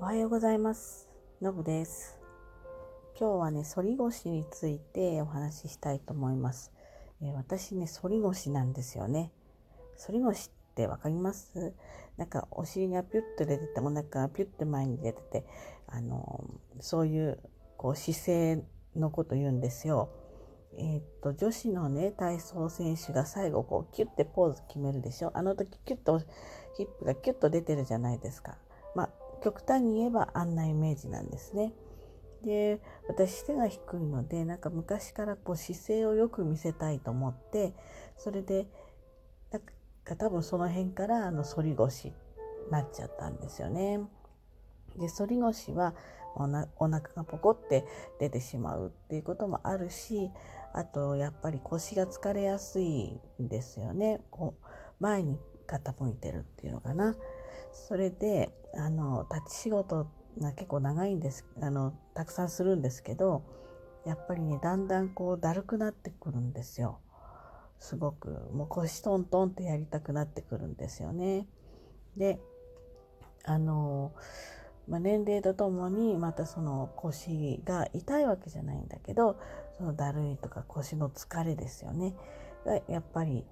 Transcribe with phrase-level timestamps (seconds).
[0.00, 1.10] おはようございます。
[1.42, 2.18] のぶです。
[3.20, 6.72] 今日はね、反り腰についてお話ししたいと思います。
[7.20, 9.30] えー私ね、反り腰なんですよね。
[9.98, 11.74] 反り腰ってわかります？
[12.16, 15.44] なんかお尻がピュッと出てて、お腹がピュッと前に出てて、
[15.86, 17.38] あのーそういう
[17.76, 18.64] こう姿勢
[18.96, 20.08] のこと言うんですよ。
[20.78, 25.30] えーっと、女子のね、体操選手が最後こうキュッてポーズ決めるでしょ？
[25.34, 26.20] あの時キュッと
[26.74, 28.56] ヒップがキュッと出てるじゃないですか。
[28.96, 29.10] まあ、
[29.42, 31.72] 極端に言えばあんなイメージなんですね。
[32.42, 37.74] で、私背が低いので、なんか昔からこう姿勢をよく見せたいと思って、
[38.16, 38.66] それで、
[39.50, 39.62] なん
[40.04, 42.14] か多分その辺からあの反り腰に
[42.70, 44.00] なっちゃったんですよね。
[44.96, 45.94] で、反り腰は
[46.36, 47.84] おなお腹がポコって
[48.18, 50.30] 出てしまうっていうこともあるし、
[50.72, 54.22] あとやっぱり腰が疲れやすいんですよね。
[54.30, 54.66] こう
[55.00, 57.14] 前に傾いてるっていうのかな。
[57.72, 60.06] それで、あの、立ち仕事
[60.38, 63.42] が結構長いんです、あの、たくさんするんですけど、
[64.04, 67.00] やっぱりね、だんだんこうだるくなってくるんですよ。
[67.78, 71.46] すごく、もう腰トントンってやりたくなってくるんですよね。
[72.16, 72.40] で、
[73.44, 74.12] あの、
[74.90, 79.38] まあ、年齢とともにまたその腰が痛いわけじゃないんだけど
[79.78, 82.14] そのだるいとか腰の疲れですよね
[82.66, 83.44] がやっぱり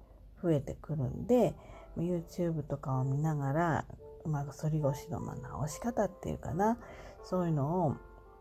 [0.43, 1.55] 増えてくるんで
[1.97, 3.85] YouTube とかを見ながら、
[4.25, 6.77] まあ、反り腰のま直し方っていうかな。
[7.23, 7.95] そういうのを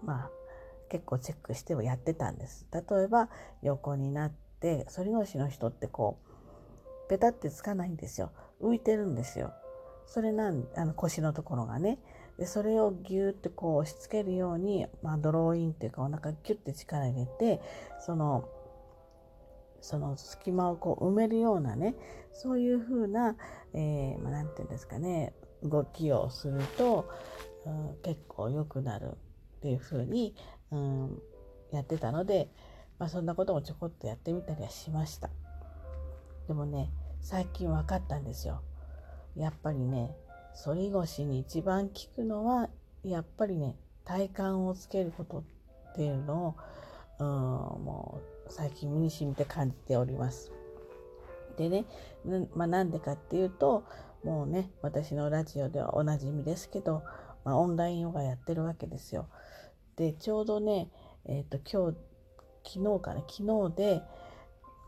[0.05, 0.31] まあ
[0.89, 2.67] 結構チェックしてはやってたんです。
[2.73, 3.29] 例えば
[3.63, 6.19] 横になって反り腰の人ってこ
[7.07, 8.33] うペタってつかないんですよ。
[8.61, 9.53] 浮いてるんですよ。
[10.07, 11.99] それなんあの腰のところがね。
[12.39, 17.61] でそれをギューってこう押し付けるように、まあ、ドローインっていうかお腹ギュッて力入れて
[17.99, 18.49] その
[19.81, 21.95] その隙間をこう埋めるようなね
[22.33, 23.37] そういうふうな、
[23.75, 27.09] えーまあ、ていうんですかね動きをすると、
[27.67, 29.13] うん、結構良くなる
[29.59, 30.35] っていうふうに、
[30.71, 31.23] うん、
[31.73, 32.49] やってたので、
[32.99, 35.31] まあ、そんなこともちょこっとやってみたりはしました。
[36.47, 36.91] でもね
[37.21, 38.63] 最近分かったんですよ。
[39.37, 40.15] やっぱりね
[40.65, 42.69] 反り腰に一番効くのは
[43.05, 46.57] やっぱりね体幹をつけることっていうの
[47.19, 50.53] を、うん、もう最近身に染みて感じております。
[51.57, 51.87] でね、
[52.25, 53.85] なまあ、なんでかっていうと
[54.25, 57.03] もうね私のラジオではおなじみですけど、
[57.45, 59.29] まあ、オンラインヨガやってるわけですよ。
[59.97, 60.89] でちょうどね、
[61.25, 61.99] えー、と今日
[62.65, 64.03] 昨日かな昨日で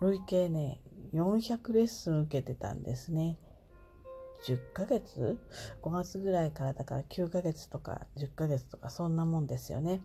[0.01, 0.81] 累計ね
[1.13, 3.37] 400レッスン受けてたんですね。
[4.45, 5.39] 10ヶ月
[5.83, 10.01] ?5 月ぐらいからだから9ヶ月とか10ヶ月とかそんなもんですよね。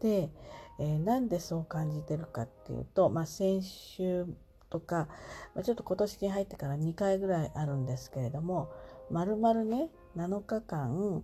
[0.00, 0.30] で、
[0.78, 4.26] えーなんでそう感じてるかっていうと、まあ、先週
[4.70, 5.08] とか、
[5.54, 8.70] まあ、ちょっと今年に入ってから2回ぐらいあるんですけれども
[9.10, 11.22] まるまるね7日間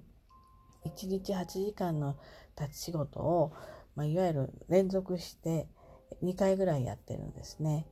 [0.84, 2.16] 1日8時間の
[2.60, 3.52] 立ち仕事を、
[3.94, 5.68] まあ、いわゆる連続して
[6.22, 7.86] 2回ぐらいやってるんですね。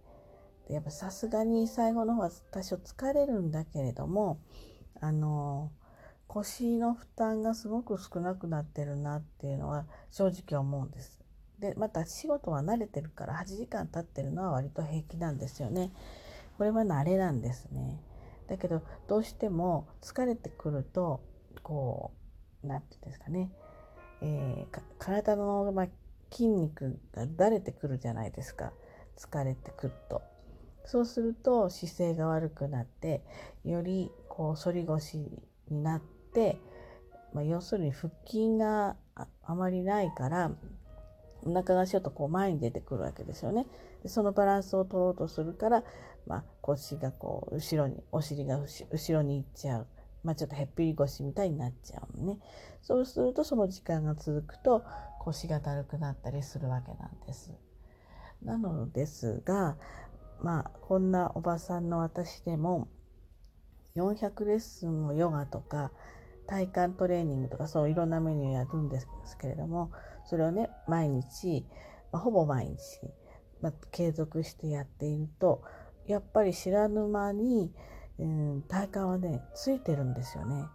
[0.69, 4.41] でやっぱさすがに最後の方は多少疲れるんだけれども
[5.01, 5.71] あの
[6.29, 11.21] 腰の負担がすごく少なくなってるなっていうのは正直思うんです。
[11.59, 15.93] でまた仕事は慣れてるから8時間経ってるのは割と平気なんですよね。
[16.59, 18.01] これは慣れなんですね。
[18.49, 21.21] だけどどうしても疲れてくると
[21.63, 22.13] こ
[22.63, 23.51] う何て言うんですかね、
[24.21, 25.87] えー体の、ま、
[26.31, 28.73] 筋肉がだれてくるじゃないですか
[29.17, 30.23] 疲れてくると。
[30.87, 33.23] そうすると姿勢が悪くなって
[33.65, 35.19] よりこう反り腰
[35.71, 36.14] になって、
[37.33, 38.97] まあ、要するに腹筋が
[39.43, 40.51] あまりないから
[41.45, 43.67] お腹がちょっとこう前に出てくるわけですよね。
[44.03, 45.85] でそのバランスを取ろうとするから、
[46.27, 49.87] まあ、腰がこう後ろにお尻が後ろに行っちゃう、
[50.23, 52.39] まあ、ちょっとへっぴり腰みたいになっちゃうのね。
[52.83, 54.83] そうするとその時間が続くと
[55.21, 57.53] 腰がだるくなったりするわけなんです。
[58.43, 59.77] なのですが
[60.41, 62.89] まあこんなおばさんの私でも
[63.97, 65.93] 400レッスンをヨガとか
[66.47, 69.09] 体幹トレーニングとかそういろんなメニューやるんです
[69.41, 69.91] けれども
[70.25, 71.65] それをね毎日、
[72.13, 72.77] まあ、ほぼ毎日、
[73.61, 75.63] まあ、継続してやっていると
[76.07, 77.73] やっぱり知らぬ間に、
[78.19, 80.67] うん、体幹はねついてるんですよね。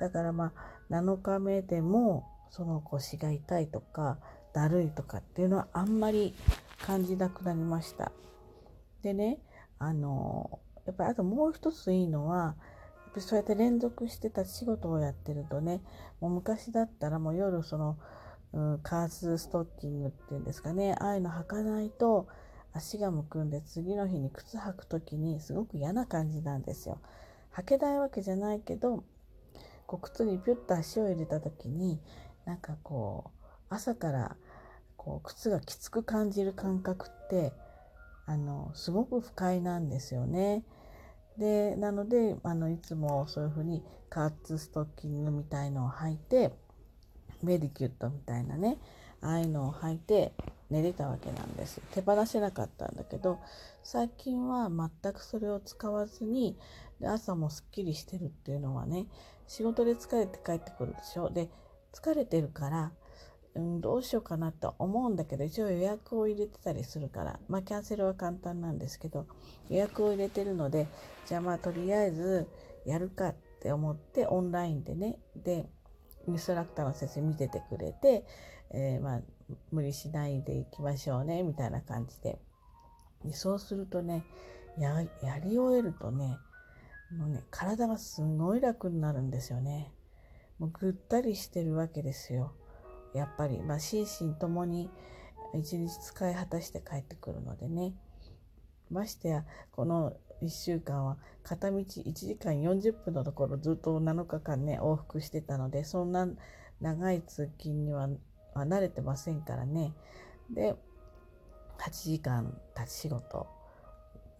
[0.00, 0.52] だからま
[0.90, 4.18] あ7日目でもその腰が痛いとか
[4.52, 6.34] だるいとかっていうのはあんまり
[6.80, 8.12] 感じなくなりました。
[9.02, 9.38] でね
[9.78, 12.56] あのやっぱりあともう一ついいのは
[13.16, 15.80] そうやって連続してた仕事をやってるとね
[16.20, 17.98] もう昔だったらもう夜その、
[18.52, 22.28] うん、カースストッキングっていうんですかねああいうの履かないと
[22.72, 27.00] 足がむくんで次の日に靴履く時にすごく嫌な感じなんですよ。
[27.54, 29.04] 履けないわけじゃないけど
[29.86, 31.98] こう靴にピュッと足を入れた時に
[32.44, 34.36] なんかこう朝から
[34.96, 37.52] こう靴がきつく感じる感覚って
[38.26, 40.62] あのすごく不快なんですよね。
[41.38, 46.52] でなのであのいつもそういうふうにカーツストッキングみたいのを履いて
[47.42, 48.78] メディキュットみたいなね
[49.20, 50.32] ああいうのを履いて
[50.70, 53.38] 寝れたわけなんです手放せなかったんだけど
[53.82, 56.58] 最近は全くそれを使わずに
[57.04, 59.06] 朝もすっきりしてるっていうのはね
[59.46, 61.30] 仕事で疲れて帰ってくるでしょ。
[61.30, 61.48] で
[61.94, 62.92] 疲れてるから
[63.58, 69.26] うん、どうしようかなと思うんだけど一応予約を入れてたりするからまあキャンセルは簡単なんですけど
[69.68, 70.86] 予約を入れてるので
[71.26, 72.46] じゃあまあとりあえず
[72.86, 75.66] やるかって思ってオンラインでねで
[76.28, 78.24] インストラクターの先生見ててくれて、
[78.70, 79.20] えー、まあ
[79.72, 82.38] 無理しないでいきましょうねみたいな感じで。
[83.24, 84.24] でそうするとね
[84.78, 85.02] や
[85.42, 86.38] り終えるとね
[87.16, 89.92] もうね体がすごい楽になるんですよね。
[90.60, 92.52] もうぐったりしてるわけですよ。
[93.14, 94.90] やっぱり、まあ、心身ともに
[95.54, 97.94] 一日使い果たして帰ってくるのでね
[98.90, 106.28] ましてやこの1週間は片道1時間40分のところずっと7日間ね往復してたのでそんな
[106.80, 108.08] 長い通勤には
[108.54, 109.94] 慣れてませんからね
[110.50, 110.76] で
[111.78, 113.46] 8時間立ち仕事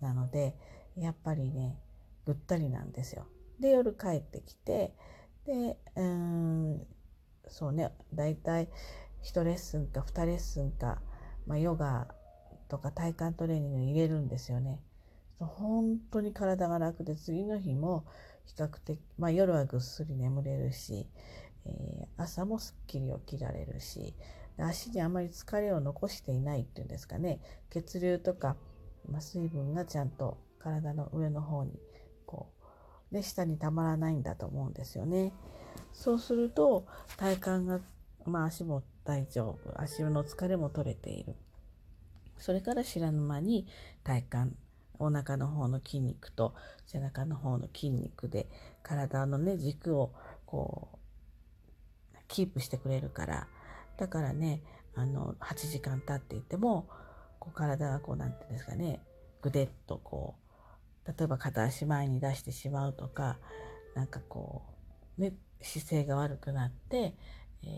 [0.01, 0.55] なので
[0.97, 1.77] やっぱりね
[2.25, 3.27] ぐったりなんですよ。
[3.59, 4.95] で夜帰ってきて
[5.47, 6.87] でうん
[7.51, 8.69] そうね大体
[9.25, 11.01] 1レッスンか2レッスンか、
[11.47, 12.09] まあ、ヨガ
[12.69, 14.81] とか体幹トレーニングに入れるんですよね。
[15.39, 18.05] 本当に体が楽で次の日も
[18.45, 21.07] 比較的、まあ、夜はぐっすり眠れるし、
[21.65, 24.15] えー、朝もすっきり起きられるし
[24.59, 27.41] 足にあまり疲れを残していないっていうんですかね
[27.71, 28.57] 血流とか、
[29.09, 31.79] まあ、水分がちゃんと体の上の方に
[32.27, 32.49] こ
[33.13, 35.33] う、ね、下にたまらないんだと思うんですよね。
[35.99, 36.87] そうすると
[37.17, 37.81] 体幹が、
[38.25, 39.81] まあ、足も大丈夫。
[39.81, 41.35] 足の疲れも取れている。
[42.39, 43.67] それから知らぬ間に
[44.05, 44.57] 体幹
[45.01, 46.55] お腹の方の筋肉と
[46.87, 48.47] 背中の方の筋肉で
[48.85, 50.13] 体のね軸を
[50.47, 53.49] こうキープしてくれるから。
[53.97, 54.63] だからね
[54.95, 56.89] あの8時間経っていても
[57.41, 59.01] こう体がこう何て言うんですかね
[59.43, 60.37] ぐでっとこ
[61.05, 63.39] う例えば片足前に出してしまうとか
[63.97, 64.63] なんかこ
[65.19, 67.15] うね姿勢が悪くなって、
[67.63, 67.69] えー、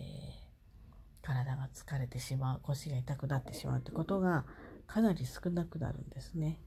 [1.23, 4.45] 体が疲れてしまう腰が痛くなってしまうってことが
[4.87, 6.59] かなり少なくなるんですね。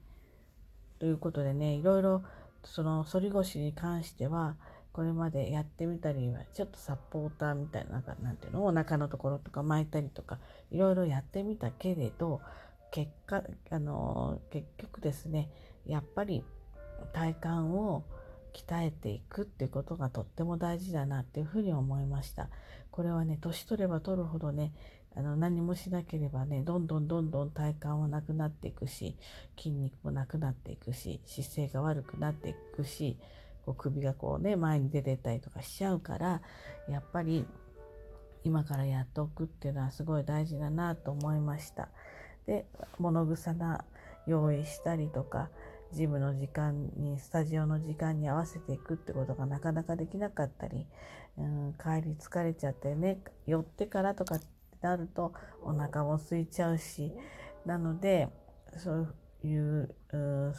[1.00, 2.24] ということでねいろいろ
[2.64, 4.56] その反り腰に関しては
[4.94, 10.40] これまでやってみたりはちょっとサポーターみたいななんていうのお腹のところとか巻いたりとか
[10.72, 12.42] いろいろやってみたけれど
[12.92, 15.50] 結果あの結局ですね
[15.86, 16.46] やっぱり
[17.12, 18.04] 体幹を
[18.54, 22.50] 鍛えていくっていうことがとっても大事だなっていうふうに思いました。
[22.92, 24.74] これはね、年取れば取るほどね、
[25.16, 29.16] あの何もしなければね、どんどんどんどん体幹はなくなっていくし、
[29.58, 33.18] 筋肉もなくなっていくし、姿勢が悪くなっていくし、
[33.66, 36.42] こう首がこうね、前に出てたりとかしちゃうから、
[36.88, 37.46] やっぱり
[38.44, 41.90] 今からやっておくっていうのはすごい大事だなと思いました。
[42.46, 42.66] で、
[43.00, 43.86] 物草な
[44.28, 45.50] 用意したりとか、
[45.94, 50.88] ジムの時間にスタジオの時間に合わせていくってことがなかなかできなかったり、
[51.38, 54.46] うん、帰り疲れちゃってね寄ってからとかって
[54.82, 57.14] なるとお腹も空いちゃうし
[57.66, 58.28] なので
[58.78, 59.96] そういう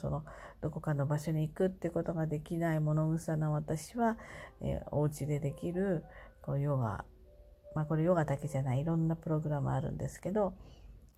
[0.00, 0.24] その
[0.62, 4.16] どこかの場所に行くってことができない物臭な私は、
[4.62, 6.04] えー、お家でできる
[6.40, 7.04] こうヨガ
[7.74, 10.54] まあこれヨガだけじゃないいろんなプログラムあるんですけど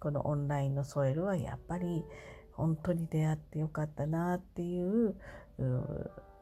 [0.01, 2.05] このオンラインのソイルはやっぱり
[2.57, 5.15] 本当に出会ってよかったなっていう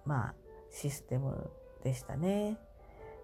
[0.05, 0.35] まあ
[0.71, 1.51] システム
[1.83, 2.59] でしたね。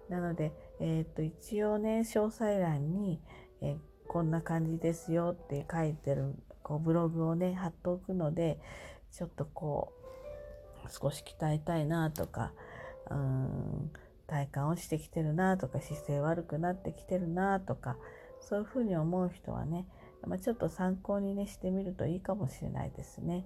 [0.09, 3.21] なので、えっ、と一応ね詳細欄に、
[3.61, 8.59] えこんな感じですよって書いてるこうブログをね貼っておくので
[9.09, 9.93] ちょっとこ
[10.85, 12.51] う少し鍛えたいなとか
[13.09, 13.91] うん
[14.27, 17.95] 体感落ちてきてるなとか姿勢悪くなってきてるなとか
[18.41, 19.87] そういうふうに思う人はね
[20.27, 23.45] まあ、ちょっと参考にねしてみるといいかもしれないですね。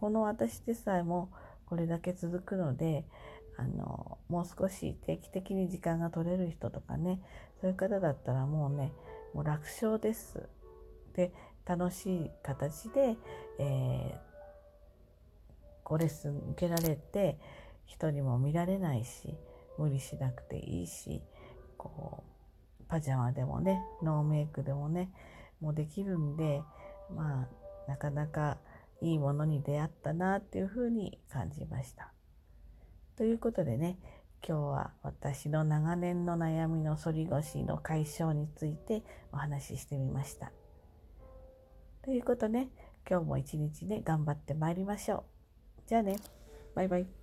[0.00, 1.30] この私でさえも
[1.66, 3.04] これだけ続くので
[3.56, 7.20] あのもう少し定期的に時間が取れる人とかね
[7.60, 8.92] そういう方だったらもうね
[9.34, 10.48] もう楽勝です。
[11.14, 11.32] で
[11.66, 13.16] 楽しい形で、
[13.58, 14.18] えー、
[15.84, 17.38] ごレッスン受けられて
[17.84, 19.34] 人にも見られないし
[19.78, 21.20] 無理しなくていいし
[21.76, 22.24] こ
[22.80, 25.10] うパジャマでもねノーメイクでもね
[25.60, 26.62] もできるんで
[27.14, 28.58] まあなかなか
[29.00, 32.12] いいものに出会ったなっていうふうに感じました。
[33.16, 33.98] ということでね
[34.46, 39.02] 今日は私の長年の悩みの反り腰の解消について
[39.32, 40.50] お話ししてみました。
[42.02, 42.68] ということで、
[43.08, 45.82] 今日も一日ね、頑張ってまいりましょう。
[45.86, 46.16] じゃあね、
[46.74, 47.19] バイバイ。